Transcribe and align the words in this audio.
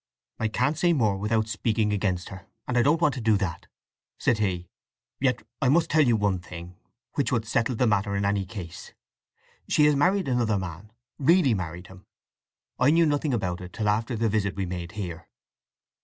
"I 0.39 0.47
can't 0.47 0.79
say 0.79 0.93
more 0.93 1.15
without 1.15 1.47
speaking 1.47 1.93
against 1.93 2.29
her, 2.29 2.47
and 2.67 2.75
I 2.75 2.81
don't 2.81 2.99
want 2.99 3.13
to 3.13 3.21
do 3.21 3.37
that," 3.37 3.67
said 4.17 4.39
he. 4.39 4.67
"Yet 5.19 5.43
I 5.61 5.69
must 5.69 5.91
tell 5.91 6.01
you 6.01 6.15
one 6.15 6.39
thing, 6.39 6.73
which 7.13 7.31
would 7.31 7.45
settle 7.45 7.75
the 7.75 7.85
matter 7.85 8.15
in 8.15 8.25
any 8.25 8.43
case. 8.43 8.93
She 9.69 9.85
has 9.85 9.95
married 9.95 10.27
another 10.27 10.57
man—really 10.57 11.53
married 11.53 11.85
him! 11.85 12.07
I 12.79 12.89
knew 12.89 13.05
nothing 13.05 13.31
about 13.31 13.61
it 13.61 13.73
till 13.73 13.89
after 13.89 14.15
the 14.15 14.27
visit 14.27 14.55
we 14.55 14.65
made 14.65 14.93
here." 14.93 15.27